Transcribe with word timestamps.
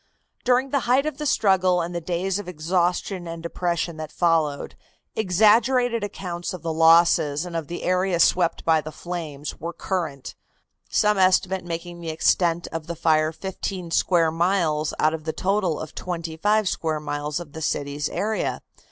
During 0.43 0.71
the 0.71 0.79
height 0.89 1.05
of 1.05 1.19
the 1.19 1.27
struggle 1.27 1.79
and 1.79 1.93
the 1.93 2.01
days 2.01 2.39
of 2.39 2.47
exhaustion 2.47 3.27
and 3.27 3.43
depression 3.43 3.97
that 3.97 4.11
followed, 4.11 4.75
exaggerated 5.15 6.03
accounts 6.03 6.53
of 6.55 6.63
the 6.63 6.73
losses 6.73 7.45
and 7.45 7.55
of 7.55 7.67
the 7.67 7.83
area 7.83 8.19
swept 8.19 8.65
by 8.65 8.81
the 8.81 8.91
flames 8.91 9.59
were 9.59 9.73
current, 9.73 10.33
some 10.89 11.19
estimate 11.19 11.63
making 11.65 12.01
the 12.01 12.09
extent 12.09 12.67
of 12.71 12.87
the 12.87 12.95
fire 12.95 13.31
fifteen 13.31 13.91
square 13.91 14.31
miles 14.31 14.91
out 14.97 15.13
of 15.13 15.23
the 15.23 15.33
total 15.33 15.79
of 15.79 15.93
twenty 15.93 16.35
five 16.35 16.67
square 16.67 16.99
miles 16.99 17.39
of 17.39 17.53
the 17.53 17.61
city's 17.61 18.09
area. 18.09 18.63